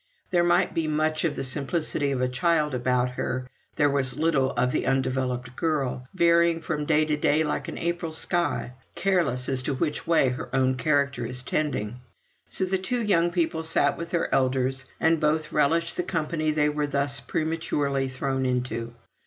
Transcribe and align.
There 0.31 0.43
might 0.43 0.73
be 0.73 0.87
much 0.87 1.23
of 1.25 1.35
the 1.35 1.43
simplicity 1.43 2.09
of 2.11 2.21
a 2.21 2.27
child 2.27 2.73
about 2.73 3.09
her, 3.09 3.47
there 3.75 3.87
was 3.87 4.17
little 4.17 4.49
of 4.53 4.71
the 4.71 4.87
undeveloped 4.87 5.55
girl, 5.55 6.07
varying 6.15 6.59
from 6.61 6.85
day 6.85 7.05
to 7.05 7.15
day 7.15 7.43
like 7.43 7.67
an 7.67 7.77
April 7.77 8.11
sky, 8.11 8.73
careless 8.95 9.47
as 9.47 9.61
to 9.61 9.75
which 9.75 10.07
way 10.07 10.29
her 10.29 10.49
own 10.55 10.73
character 10.73 11.23
is 11.23 11.43
tending. 11.43 11.97
So 12.49 12.65
the 12.65 12.79
two 12.79 13.03
young 13.03 13.29
people 13.29 13.61
sat 13.61 13.95
with 13.95 14.09
their 14.09 14.33
elders, 14.33 14.85
and 14.99 15.19
both 15.19 15.51
relished 15.51 15.95
the 15.97 16.01
company 16.03 16.49
they 16.51 16.67
were 16.69 16.87
thus 16.87 17.19
prematurely 17.19 18.09
thrown 18.09 18.43
into. 18.43 18.95